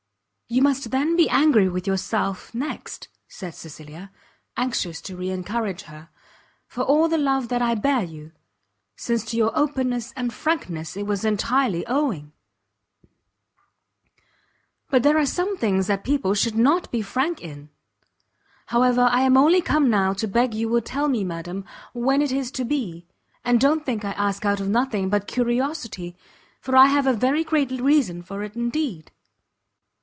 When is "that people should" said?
15.87-16.57